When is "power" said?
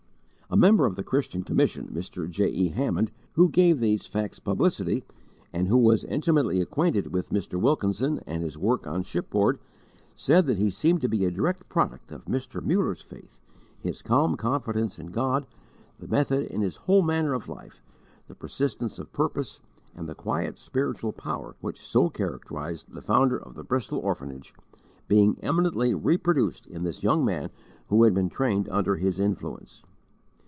21.13-21.55